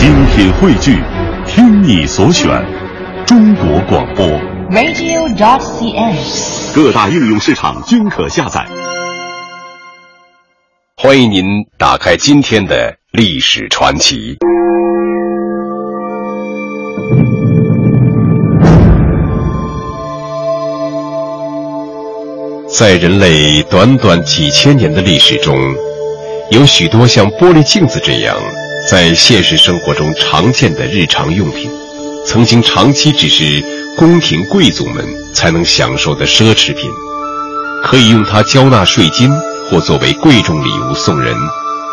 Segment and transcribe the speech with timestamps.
[0.00, 0.96] 精品汇聚，
[1.46, 2.48] 听你所选，
[3.26, 4.26] 中国广播。
[4.70, 6.74] radio.cn。
[6.74, 8.66] 各大应用市场均可下载。
[10.96, 11.44] 欢迎您
[11.76, 14.38] 打开今天的历史传奇。
[22.74, 25.54] 在人类短短几千年的历史中，
[26.52, 28.34] 有许多像玻璃镜子这样
[28.88, 31.70] 在现实生活中常见的日常用品，
[32.26, 33.62] 曾经长期只是
[33.96, 36.90] 宫廷贵族们才能享受的奢侈品，
[37.82, 39.30] 可以用它交纳税金，
[39.68, 41.36] 或作为贵重礼物送人，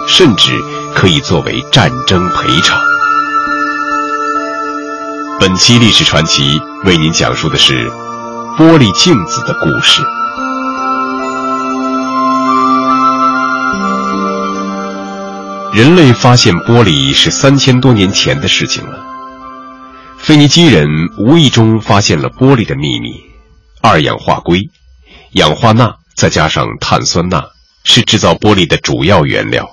[0.08, 0.52] 甚至
[0.96, 2.80] 可以作为战争赔偿。
[5.40, 7.92] 本期历史传奇为您讲述的是
[8.58, 10.02] 玻璃镜子的故事。
[15.74, 19.04] 人类发现玻璃是三千多年前的事情了。
[20.18, 23.22] 腓尼基人无意中发现了玻璃的秘密：
[23.82, 24.70] 二氧化硅、
[25.34, 27.52] 氧化钠再加上碳酸钠
[27.84, 29.70] 是制造玻璃的主要原料。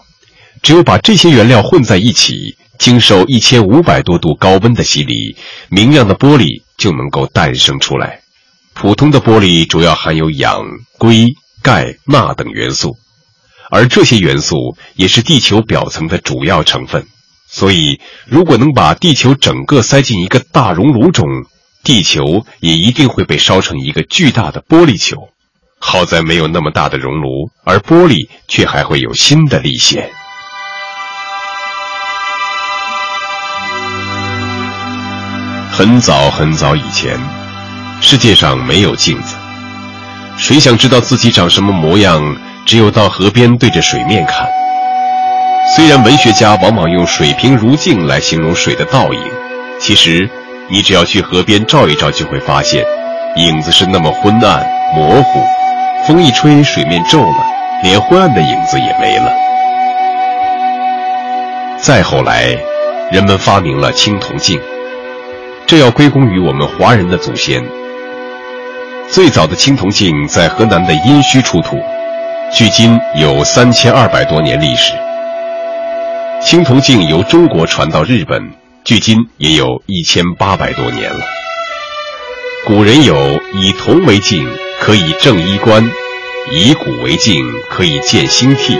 [0.62, 5.36] 只有把这些原料混在一起，经受一千五百多度高温的洗礼，
[5.68, 8.20] 明亮的玻璃就能够诞生出来。
[8.74, 10.64] 普通的玻璃主要含有氧、
[10.98, 12.96] 硅、钙、钠等元素。
[13.70, 17.06] 而这些元素也是地球表层的主要成分，
[17.48, 21.26] 所以如果能把地球整个塞进一个大熔炉中，
[21.82, 25.28] 地球也一定会被烧成一个巨大的玻璃球。
[25.78, 30.10] 好在没有那么大的熔炉，而玻璃却还会有新的历险。
[35.70, 37.18] 很早很早以前，
[38.00, 39.36] 世界上没有镜子，
[40.38, 42.36] 谁想知道自己长什么模样？
[42.66, 44.48] 只有到河边对着水面看。
[45.74, 49.20] 虽然文学家往往用“水平如镜”来形容水的倒影，
[49.80, 50.28] 其实
[50.68, 52.84] 你只要去河边照一照，就会发现，
[53.36, 55.40] 影子是那么昏暗模糊，
[56.06, 57.46] 风一吹，水面皱了，
[57.82, 59.32] 连昏暗的影子也没了。
[61.78, 62.56] 再后来，
[63.10, 64.60] 人们发明了青铜镜，
[65.66, 67.62] 这要归功于我们华人的祖先。
[69.10, 71.78] 最早的青铜镜在河南的殷墟出土。
[72.56, 74.92] 距今有三千二百多年历史。
[76.40, 78.48] 青铜镜由中国传到日本，
[78.84, 81.18] 距今也有一千八百多年了。
[82.64, 83.16] 古人有
[83.60, 84.48] “以铜为镜，
[84.80, 85.82] 可以正衣冠；
[86.52, 88.78] 以古为镜，可以见兴替；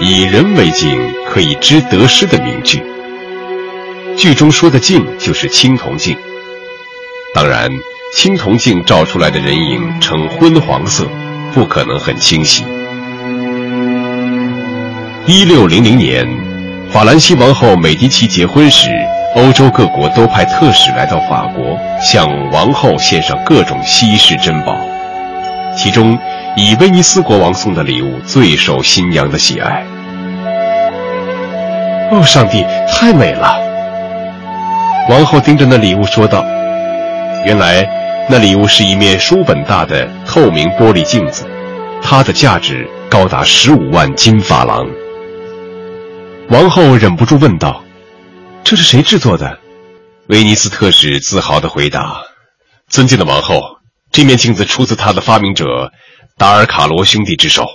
[0.00, 0.98] 以人为镜，
[1.28, 2.82] 可以知得失”的名句。
[4.16, 6.16] 剧中说的镜就是青铜镜。
[7.32, 7.70] 当然，
[8.12, 11.06] 青铜镜照出来的人影呈昏黄色，
[11.54, 12.64] 不可能很清晰。
[15.30, 16.26] 一六零零年，
[16.90, 18.88] 法兰西王后美第奇结婚时，
[19.34, 24.74] 欧洲各国都派特使来到法国，向王后献上各种稀世珍宝。
[25.76, 26.18] 其中，
[26.56, 29.84] 以威尼斯国王送的礼物最受新娘的喜爱。
[32.10, 33.60] 哦，上帝，太美了！
[35.10, 36.42] 王后盯着那礼物说道
[37.44, 37.86] ：“原来，
[38.30, 41.44] 那礼物是一面书本大的透明玻璃镜子，
[42.00, 44.86] 它的价值高达十五万金法郎。”
[46.50, 47.84] 王后忍不住问道
[48.64, 49.58] ：“这是谁制作的？”
[50.28, 52.22] 威尼斯特使自豪地回答
[52.88, 53.76] ：“尊敬的王后，
[54.10, 55.92] 这面镜子出自他的发明者
[56.38, 57.66] 达尔卡罗兄弟之手。”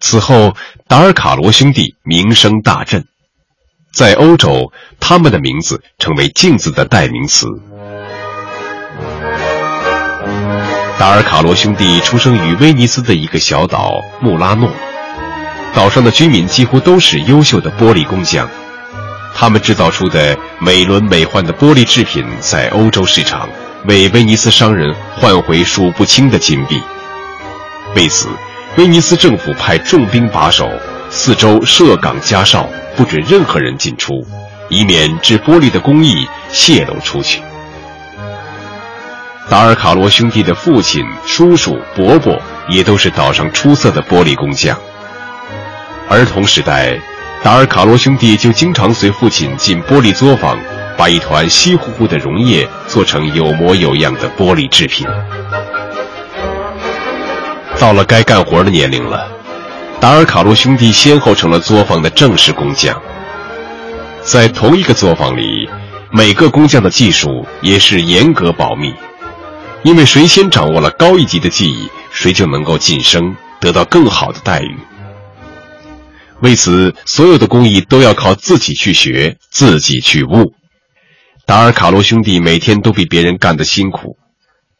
[0.00, 0.56] 此后，
[0.88, 3.04] 达尔卡罗兄弟名声大振，
[3.92, 7.46] 在欧洲，他们的名字成为镜子的代名词。
[10.98, 14.68] 达尔卡罗兄弟出生于威尼斯的一个小岛穆拉诺。
[15.72, 18.48] 岛上的居民几乎都是优秀的玻璃工匠，
[19.34, 23.48] 他们制造出的美轮美奂的玻璃制品在欧洲市场
[23.86, 26.80] 为威尼斯商人换回数不清的金币。
[27.94, 28.28] 为此，
[28.76, 30.68] 威尼斯政府派重兵把守，
[31.08, 34.26] 四周设岗加哨，不准任何人进出，
[34.68, 37.40] 以免制玻璃的工艺泄露出去。
[39.48, 42.36] 达尔卡罗兄弟的父亲、叔叔、伯伯
[42.68, 44.76] 也都是岛上出色的玻璃工匠。
[46.10, 46.98] 儿童时代，
[47.40, 50.58] 达尔卡罗兄弟就经常随父亲进玻璃作坊，
[50.96, 55.06] 把一团稀乎乎的溶液做成有模有样的玻璃制品。
[57.78, 59.24] 到了该干活的年龄了，
[60.00, 63.00] 达尔卡罗兄弟先后成了作坊的正式工匠。
[64.24, 65.70] 在同一个作坊里，
[66.10, 68.92] 每个工匠的技术也是严格保密，
[69.84, 74.76] 因为谁先掌握了高一级的技艺，谁就能够晋升，得到更好的待遇。
[76.40, 80.54] 为此，所有的工艺都要靠自己去学，自己去悟。
[81.46, 84.16] 达尔卡罗兄弟每天都比别人干得辛苦，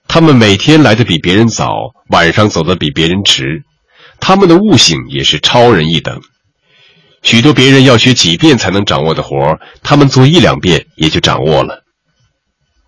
[0.08, 1.72] 他们每天来的比别人早，
[2.08, 3.62] 晚上走的比别人迟，
[4.20, 6.20] 他们的悟性也是超人一等。
[7.22, 11.84] 许多别人要学几遍才能掌握的活他们做一两遍也就掌握了。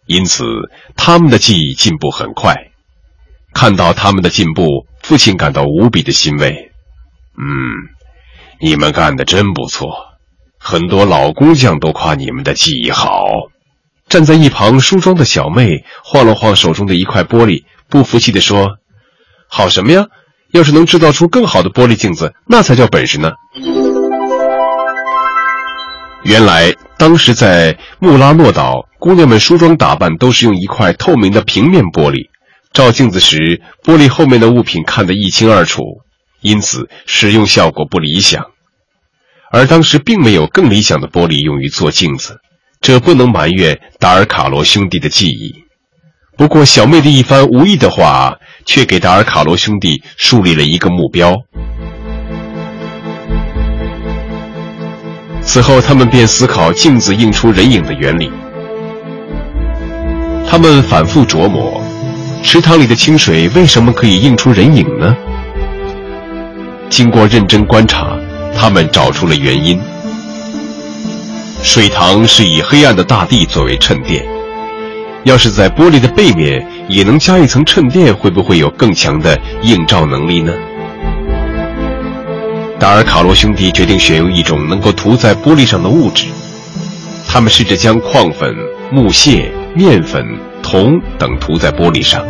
[0.06, 0.44] 因此，
[0.96, 2.56] 他们的技艺进步很快。
[3.52, 6.70] 看到他们的进步，父亲感到无比的欣慰。
[7.36, 7.91] 嗯，
[8.64, 9.88] 你们干的真不错，
[10.56, 13.25] 很多老工匠都夸你们的技艺好。
[14.09, 18.76] 站在一旁梳妆的小妹晃了晃手中的一块玻璃，不服气地说
[19.50, 20.06] ：“好什么呀？
[20.53, 23.32] 要是能制造出更好的玻璃镜子，那才叫本事呢。”
[26.23, 32.29] 原来，当时在穆拉诺岛，姑娘们梳妆打扮都是用一块透明的平面玻璃，
[32.73, 35.82] 照镜子时，玻璃后面的物品看得一清二楚，
[36.41, 38.51] 因此使用效果不理想。
[39.52, 42.38] 而当时并没有更理想的玻璃用于做镜子，
[42.81, 45.54] 这不能埋怨达尔卡罗兄弟的技艺。
[46.38, 51.37] 不过，小妹的一番无意的话，却给达尔卡罗兄弟树立了一个目标。
[55.43, 58.32] 此后，他们便思考镜子映出人影的原理。
[60.49, 61.82] 他们反复琢磨，
[62.43, 65.14] 池塘里的清水为什么可以映出人影呢？
[66.88, 68.16] 经过认真观察，
[68.62, 69.76] 他们找出了原因。
[71.64, 74.25] 水塘是以黑暗的大地作为衬垫，
[75.25, 80.53] 要是在玻璃的背面也能加一层衬垫，会不会有更强的映照能力呢？
[82.79, 86.26] 达尔卡罗兄弟决定选用一种能够涂在玻璃上的物质。
[87.26, 88.55] 他们试着将矿粉、
[88.93, 90.25] 木屑、面粉、
[90.62, 92.25] 铜等涂在玻璃上，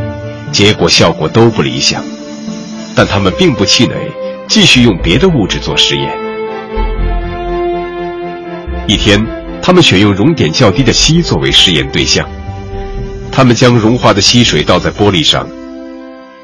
[0.51, 2.03] 结果效果都不理想。
[2.97, 3.95] 但他们并不气馁，
[4.53, 6.13] 继续用别的物质做实验。
[8.87, 9.27] 一天，
[9.63, 12.29] 他们选用熔点较低的锡作为实验对象。
[13.33, 15.49] 他们将融化的锡水倒在玻璃上，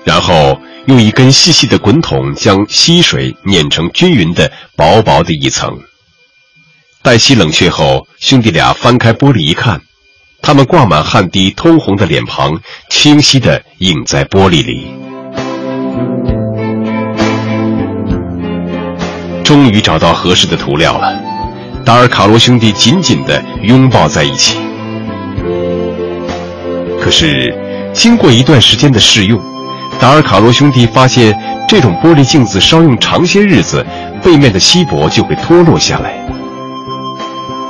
[0.04, 0.58] 然后。
[0.86, 5.70] 用一根细细的滚筒将溪水碾成均匀的薄薄的一层。
[7.02, 9.82] 待锡冷却后，兄弟俩翻开玻璃一看，
[10.40, 12.58] 他们挂满汗滴、通红的脸庞
[12.88, 14.86] 清晰地映在玻璃里。
[19.48, 21.18] 终于找到合适的涂料了，
[21.82, 24.58] 达尔卡罗兄弟紧紧地拥抱在一起。
[27.00, 27.56] 可是，
[27.94, 29.40] 经过一段时间的试用。
[29.98, 31.34] 达尔卡罗兄弟发现，
[31.66, 33.82] 这种玻璃镜子稍用长些日子，
[34.22, 36.12] 背面的锡箔就会脱落下来。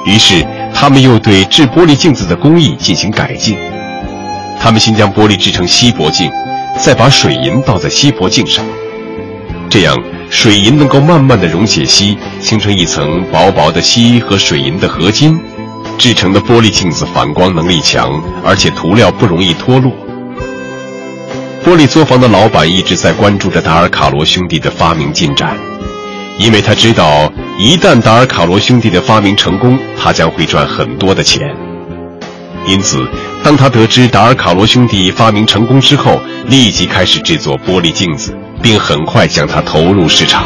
[0.05, 3.57] 于是，他们又对制玻璃镜子的工艺进行改进。
[4.59, 6.29] 他们先将玻璃制成锡箔镜，
[6.77, 8.65] 再把水银倒在锡箔镜上，
[9.71, 9.97] 这样
[10.31, 15.39] 水银能够慢慢的溶解锡，形成一层薄薄的锡和水银的合金，
[15.97, 19.93] 制成的玻璃镜子反光能力强，而且涂料不容易脱落。
[21.65, 25.57] 玻璃作坊的老板一直在关注着达尔卡罗兄弟的发明进展，
[26.39, 31.55] 因为他知道，一旦达尔卡罗兄弟的发明成功，他将会赚很多的钱。
[32.67, 33.07] 因此，
[33.43, 40.45] 当他得知达尔卡罗兄弟发明成功之后，立即开始制作玻璃镜子，并很快将它投入市场。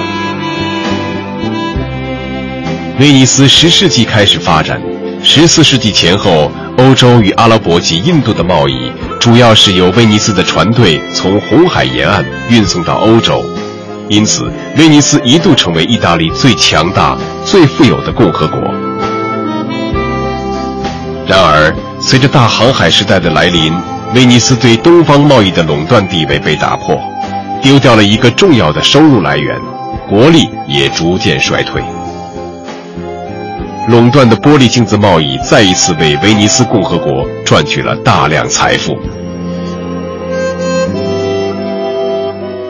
[3.00, 4.80] 威尼斯十世纪开始发展，
[5.22, 8.92] 十四世纪前后，欧洲与阿拉伯及印度的贸易。
[9.18, 13.44] 主要是由威尼斯的船队从红海沿岸运送到欧洲，
[14.08, 18.60] 因此威尼斯一度成为意大利最强大、最富有的共和国。
[21.26, 23.72] 然而，随着大航海时代的来临，
[24.14, 27.00] 威尼斯对东方贸易的垄断地位被打破，
[27.62, 29.56] 丢掉了一个重要的收入来源，
[30.08, 31.80] 国力也逐渐衰退。
[33.88, 38.96] 垄断的玻璃镜子贸易再一次为威尼斯共和国赚取了大量财富。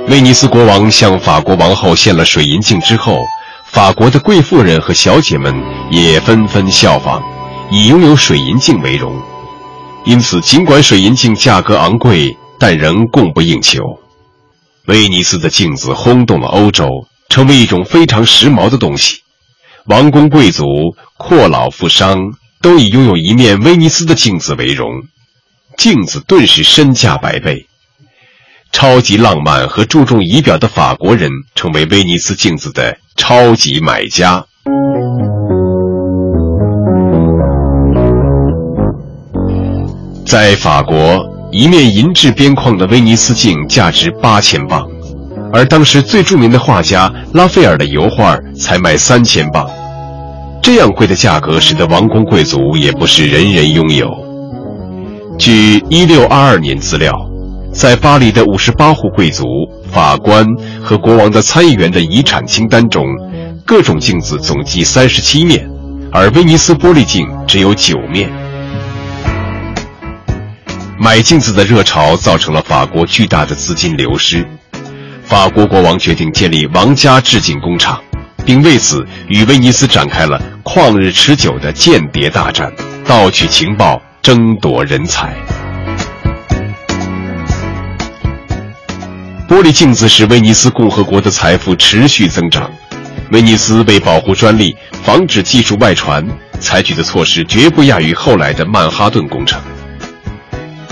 [0.08, 3.18] 威尼斯国王向法国王后献了水银镜之后，
[3.64, 5.54] 法国的贵妇人和小姐们
[5.90, 7.22] 也纷纷效仿，
[7.70, 9.11] 以拥有水银镜为荣。
[10.04, 14.01] 因此，尽管水银镜价格昂贵，但仍供不应求。
[14.86, 16.88] 威尼斯的镜子轰动了欧洲，
[17.28, 19.20] 成为一种非常时髦的东西。
[19.86, 20.66] 王公贵族、
[21.16, 24.88] 阔老富商都以拥有一面威尼斯的镜子为荣，
[25.76, 27.66] 镜子顿时身价百倍。
[28.72, 34.46] 超级浪漫和注重仪表的法国人成为威尼斯镜子的超级买家。
[40.24, 44.88] 在法国，一面银质边框的威尼斯镜价值八千镑，
[45.52, 49.68] 而当时最著名的画家拉斐尔的油画才卖三千镑。
[50.62, 54.09] 这样贵的价格，使得王公贵族也不是人人拥有。
[55.38, 57.12] 据1622年资料，
[57.71, 59.44] 在巴黎的五十八户贵族、
[59.90, 60.47] 法官
[60.82, 63.04] 和国王的参议员的遗产清单中，
[63.66, 65.68] 各种镜子总计三十七面，
[66.11, 68.30] 而威尼斯玻璃镜只有九面。
[71.02, 74.47] 买镜子的热潮造成了法国巨大的资金流失，
[75.25, 78.00] 法国国王决定建立王家制镜工厂，
[78.47, 82.73] 并为此与威尼斯展开了旷日持久的间谍大战，
[83.04, 85.35] 盗取情报，争夺人才。
[89.49, 92.71] 玻璃镜子使威尼斯共和国的财富持续增长。
[93.32, 96.25] 威尼斯为保护专利，防止技术外传，
[96.61, 99.61] 采取的措施绝不亚于后来的曼哈顿工程。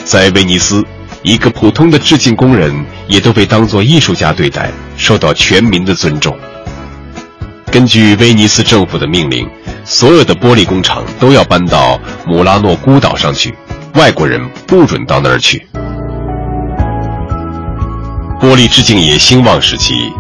[0.05, 0.85] 在威尼斯，
[1.23, 2.75] 一个普通的制镜工人
[3.07, 6.37] 也都被当作艺术家对待，受到全民的尊重。
[7.71, 9.49] 根据威尼斯政府的命令，
[9.85, 13.55] 所有的玻璃工厂都要搬到姆拉诺孤岛上去，
[13.95, 15.65] 外国人不准到那儿去。
[18.41, 20.11] 玻璃制镜业兴旺时期，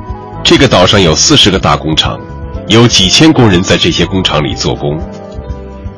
[0.44, 2.20] 这个岛上有四十个大工厂，
[2.68, 5.00] 有几千工人在这些工厂里做工。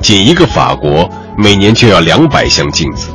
[0.01, 3.09] 仅一个法国每年就要两百箱镜子。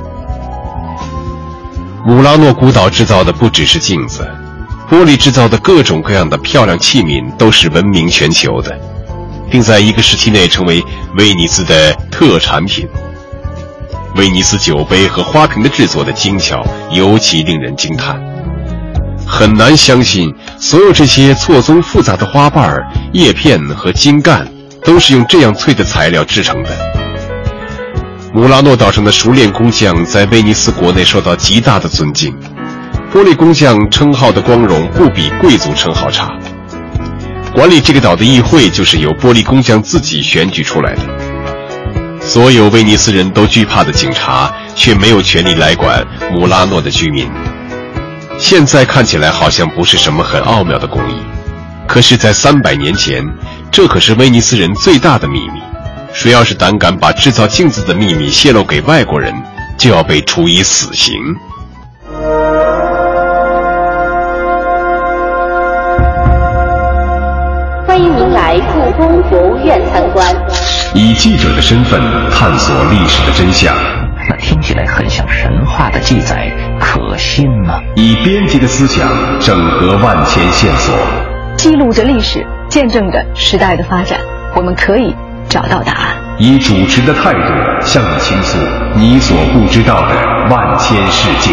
[2.06, 4.26] 姆拉诺孤岛制造的不只是镜子，
[4.90, 8.78] 玻璃制造的各种各样的漂亮器皿都是闻名全球的，
[9.50, 10.82] 并在一个时期内成为
[11.16, 12.88] 威尼斯的特产品。
[14.16, 18.18] 威尼斯酒杯和花瓶的制作的精巧尤其令人惊叹，
[19.26, 24.48] 很难相信所有这些错综复杂的花瓣、叶片和茎干
[24.82, 26.70] 都是用这样脆的材料制成的。
[28.32, 32.36] 穆拉诺岛上的熟练工匠在威尼斯国内受到极大的尊敬，
[33.12, 36.30] 玻璃工匠称号的光荣不比贵族称号差。
[37.54, 41.02] 管理这个岛的议会就是由玻璃工匠自己选举出来的。
[42.20, 47.30] 所有威尼斯人都惧怕的警察却没有权利来管穆拉诺的居民。
[48.38, 51.14] 现在看起来好像不是什么很奥妙的工艺，
[51.88, 53.24] 可是，在三百年前，
[53.72, 55.57] 这可是威尼斯人最大的秘密。
[56.20, 59.32] 谁要是胆敢把制造镜子的秘密泄露给外国人，
[59.76, 61.14] 就要被处以死刑。
[67.86, 70.34] 欢迎您来故宫博物院参观。
[70.92, 73.72] 以记者的身份探索历史的真相，
[74.28, 77.80] 那听起来很像神话的记载，可信吗？
[77.94, 79.08] 以编辑的思想
[79.38, 80.92] 整合万千线索，
[81.56, 84.18] 记录着历史，见证着时代的发展。
[84.56, 85.14] 我们可以。
[85.48, 86.16] 找到答案。
[86.38, 87.38] 以主持的态度
[87.80, 88.58] 向你倾诉
[88.94, 90.14] 你所不知道的
[90.48, 91.52] 万千世界。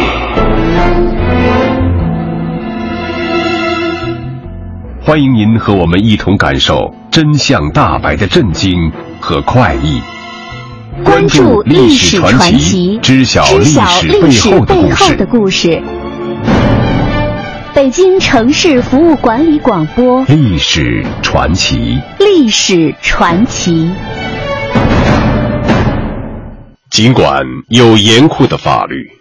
[5.02, 10.02] 欢迎您和我们一同感受真相大白的震惊和快意。
[11.04, 15.82] 关注历史传奇，知晓历史背后的故事。
[17.76, 23.92] 北京城市服务管理广播，历史传奇，历史传奇。
[26.90, 29.12] 尽管有严酷的法律，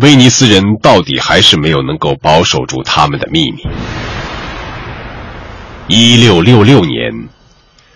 [0.00, 3.62] 威尼斯人到底还是没有能够保守住他们的秘密。
[5.86, 7.28] 一六六六年，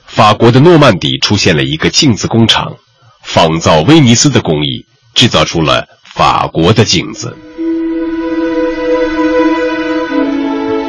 [0.06, 2.76] 法国的诺曼底出现了一个镜子工厂，
[3.24, 7.36] 仿造威尼斯的工艺，制造出了法国的镜子。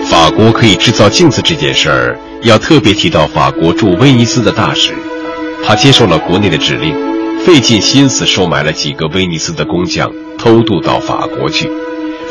[0.10, 4.92] 法国可以制造镜子这件事儿，要特别提到法国驻威尼斯的大使，
[5.64, 6.96] 他接受了国内的指令，
[7.46, 11.70] 费尽心思收买了几个威尼斯的工匠，偷渡到法国去，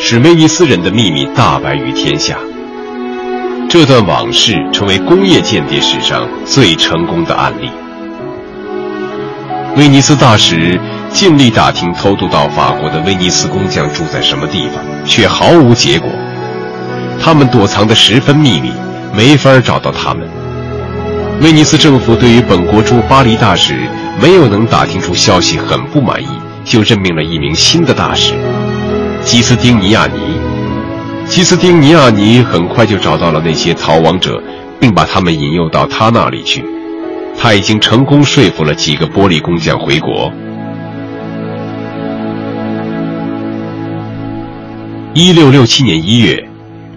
[0.01, 2.37] 使威尼斯人的秘密大白于天下。
[3.71, 7.71] 这段往事成为工业间谍史上最成功的案例。
[9.77, 10.81] 威尼斯大使
[11.13, 16.11] 尽力打听偷渡到法国的威尼斯工匠住在什么地方，却毫无结果。
[17.21, 18.73] 他们躲藏得十分秘密，
[19.15, 20.27] 没法找到他们。
[21.43, 23.75] 威尼斯政府对于本国驻巴黎大使
[24.21, 26.27] 没有能打听出消息很不满意，
[26.65, 28.35] 就任命了一名新的大使
[29.23, 30.19] 基斯丁尼亚尼。
[31.27, 34.43] 基斯丁尼亚尼很快就找到了那些逃亡者，
[34.81, 36.65] 并把他们引诱到他那里去。
[37.39, 40.33] 他已经成功说服了几个玻璃工匠回国。
[45.15, 46.48] 一六六七年一月。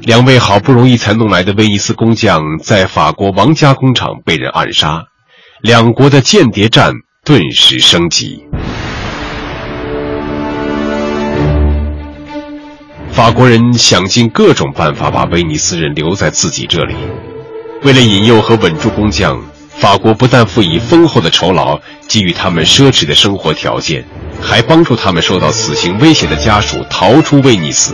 [0.03, 5.03] 两位好不容易才弄来的威尼斯工匠在法国王家工厂被人暗杀，
[5.61, 6.91] 两国的间谍战
[7.23, 8.43] 顿时升级。
[13.11, 16.95] 法国人想尽各种办法把威尼斯人留在自己这里。
[17.83, 19.39] 为了引诱和稳住工匠，
[19.69, 24.03] 法国不但付以丰厚的酬劳，给予他们奢侈的生活条件，
[24.41, 27.93] 还帮助他们受到死刑威胁的家属逃出威尼斯，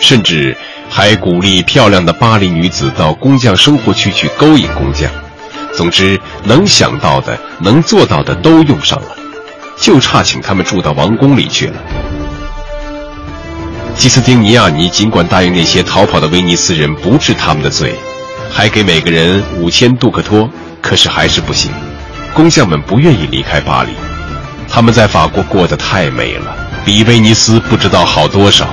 [0.00, 0.56] 甚至
[0.88, 5.10] 还鼓励漂亮的巴黎女子到工匠生活区去勾引工匠。
[5.74, 9.08] 总之，能想到的、能做到的都用上了，
[9.78, 11.74] 就差请他们住到王宫里去了。
[13.98, 17.94] 基斯丁尼亚尼尽管答应那些逃跑的威尼斯人不治他们的罪，
[18.50, 20.48] 还给每个人五千杜克托，
[20.80, 21.70] 可是还是不行。
[22.32, 23.90] 工匠们不愿意离开巴黎，
[24.68, 28.68] 他们在法国过得太美了，比威尼斯不知道好多少。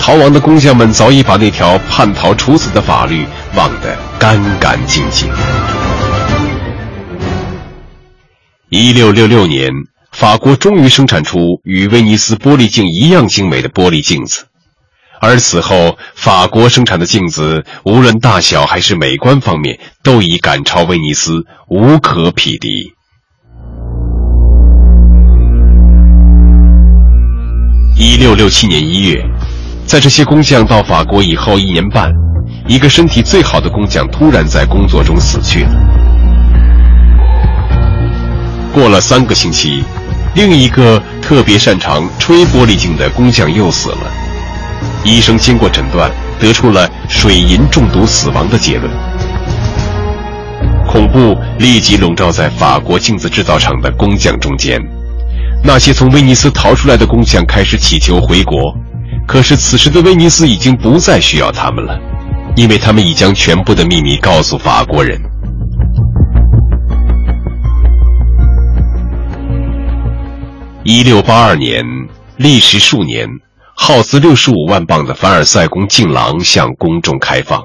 [0.00, 5.28] 逃亡的工匠们早已把那条叛逃处死的法律忘得干干净净。
[8.68, 9.70] 一六六六年。
[10.12, 14.46] 法国终于生产出与威尼斯玻璃镜一样精美的玻璃镜子，
[15.20, 22.94] 而此后法国生产的镜子，无论大小还是美观方面，都已赶超威尼斯，无可匹敌。
[27.98, 29.22] 一六六七年一月，
[29.86, 32.10] 在这些工匠到法国以后一年半，
[32.66, 35.70] 一个身体最好的工匠突然在工作中死去了。
[38.74, 39.84] 过了三个星期。
[40.34, 44.12] 另一个特别擅长吹玻璃镜的工匠又死了，
[45.02, 48.92] 医生经过诊断，得出了水银中毒死亡的结论。
[50.86, 54.78] 恐怖立即笼罩在法国镜子制造厂的工匠中间，
[55.64, 58.58] 那些从威尼斯逃出来的工匠开始祈求回国，
[59.26, 61.98] 可是此时的威尼斯已经不再需要他们了，
[62.56, 65.20] 因为他们已将全部的秘密告诉法国人。
[70.84, 71.84] 一六八二年，
[72.36, 73.28] 历时数年，
[73.74, 77.64] 耗资六十五万镑的凡尔赛宫镜廊向公众开放。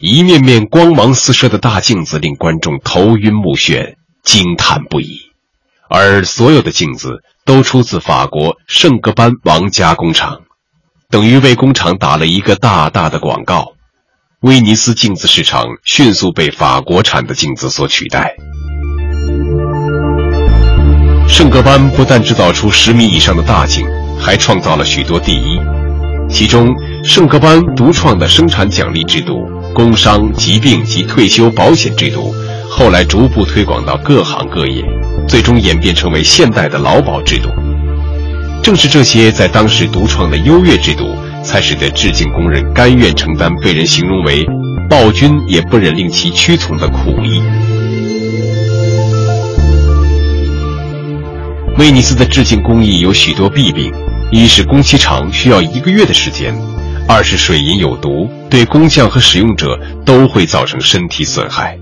[0.00, 5.20] 一面面光芒四射的大镜子令观众头晕目眩，惊叹不已。
[5.90, 10.42] 而所有的镜子都出自法国圣格班王家工厂，
[11.10, 13.72] 等于为工厂打了一个大大的广告。
[14.40, 18.34] 威尼斯镜子市场迅速被法国产的镜子所取代。
[21.26, 23.86] 圣格班不但制造出十米以上的大镜，
[24.20, 25.58] 还创造了许多第一。
[26.28, 26.68] 其中，
[27.02, 32.34] 圣格班独创的生产奖励制度、工伤、疾病及退休保险制度，
[32.68, 34.84] 后来逐步推广到各行各业，
[35.26, 37.48] 最终演变成为现代的劳保制度。
[38.62, 44.46] 正是这些在当时独创的优越制度，才使得制镜工人甘愿承担被人形容为
[44.90, 47.40] “暴君也不忍令其屈从”的苦役。
[51.78, 53.90] 威尼斯的制镜工艺有许多弊病：
[54.30, 56.52] 一是工期长，需要一个月的时间；
[57.06, 61.78] 二是水银有毒，对工匠和使用者都会造成身体损害。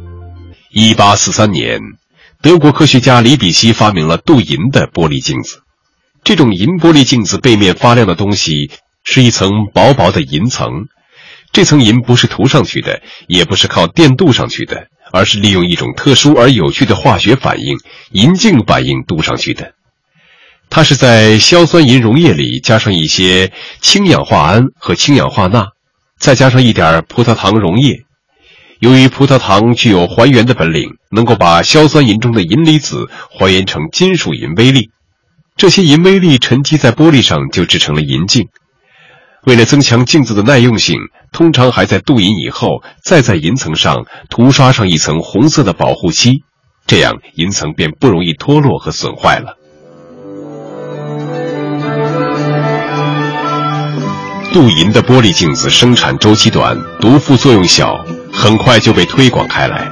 [0.71, 1.81] 一八四三年，
[2.43, 5.63] 德国科学家里比希发明了镀银的玻璃镜子。
[6.27, 8.73] 这种银玻璃镜子背面发亮的东西
[9.05, 10.89] 是一层薄薄的银层，
[11.53, 17.79] 这层银不是涂上去的，也不是靠电镀上去的，而是利用一种特殊而有趣的化学反应——
[18.11, 19.75] 银镜反应镀上去的。
[20.69, 25.69] 它是在硝酸银溶液里加上一些氢氧化铵和氢氧化钠，
[26.19, 28.01] 再加上一点葡萄糖溶液。
[28.81, 34.91] 由于葡萄糖具有还原的本领，能够把硝酸银中的银离子还原成金属银微粒。
[35.57, 38.49] 这些银微粒沉积在玻璃上，就制成了银镜。
[39.45, 40.97] 为了增强镜子的耐用性，
[41.33, 46.43] 通常还在镀银以后，再在银层上涂刷上一层红色的保护漆，
[46.87, 49.57] 这样银层便不容易脱落和损坏了。
[54.53, 59.89] 镀银的玻璃镜子生产周期短，毒副作用小，很快就被推广开来。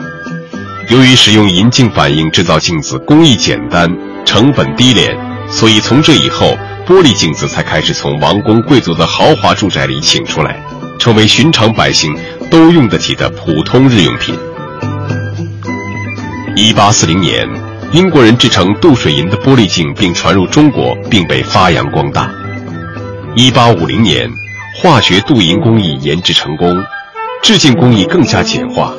[0.90, 3.90] 由于使用银镜反应制造镜子工艺简单，
[4.26, 5.16] 成本低廉，
[5.48, 10.60] 所以从这以后，玻璃镜子才开始从王公贵族的豪华住宅里请出来，
[10.98, 12.14] 成为寻常百姓
[12.50, 14.36] 都用得起的普通日用品。
[16.56, 17.48] 一八四零年，
[17.92, 22.30] 英国人制成镀水银的玻璃镜，并传入中国，并被发扬光大。
[23.34, 24.30] 一八五零年。
[24.76, 26.82] 化学镀银工艺研制成功，
[27.44, 28.92] 制镜工艺更加简化。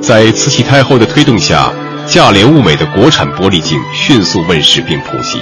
[0.00, 1.72] 在慈禧太后的推动下，
[2.06, 5.40] 价廉物美的国产玻璃镜迅速问世并普及。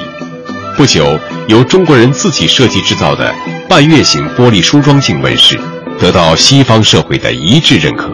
[0.78, 3.34] 不久，由中国人自己设计制造的
[3.68, 5.58] 半月形玻璃梳妆镜问世，
[5.98, 8.08] 得到西方社会的一致认可。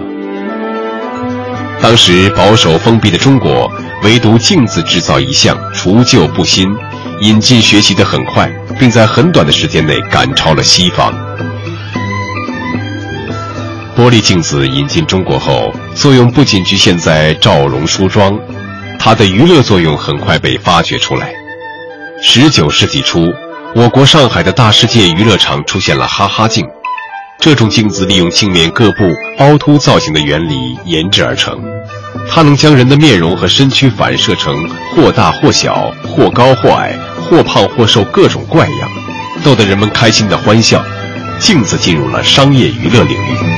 [1.82, 3.70] 当时保守封闭的中国，
[4.02, 6.74] 唯独镜子制造一项，除旧不新，
[7.20, 8.50] 引进学习的很快。
[8.76, 11.12] 并在很短的时间内赶超了西方。
[13.96, 18.36] 玻璃镜子引进中国后，作用不仅局限在照容梳妆，
[18.98, 21.43] 它的娱乐作用很快被发掘出来。
[22.22, 23.32] 十九世纪初，
[23.74, 26.66] 我国上海的大世界娱乐场出现了哈哈镜，
[27.40, 31.60] 这种镜子利用镜面各部凹凸造型的原理研制而成，
[32.30, 34.54] 它能将人的面容和身躯反射成
[34.94, 38.90] 或大或小、或高或矮、或胖或瘦各种怪样，
[39.44, 40.82] 逗得人们开心的欢笑。
[41.40, 43.53] 镜子进入了商业娱乐领域。